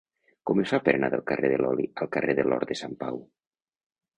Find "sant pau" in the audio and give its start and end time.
2.81-3.21